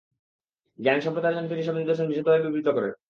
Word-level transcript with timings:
জ্ঞানী 0.79 1.01
সম্প্রদায়ের 1.01 1.35
জন্য 1.37 1.49
তিনি 1.49 1.61
এসব 1.61 1.75
নিদর্শন 1.77 2.05
বিশদভাবে 2.07 2.43
বিবৃত 2.45 2.67
করেন। 2.69 2.93